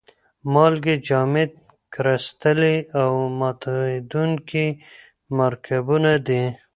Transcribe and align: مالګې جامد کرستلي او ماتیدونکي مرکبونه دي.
مالګې 0.53 0.95
جامد 1.07 1.51
کرستلي 1.93 2.77
او 3.01 3.11
ماتیدونکي 3.39 4.67
مرکبونه 5.37 6.11
دي. 6.27 6.43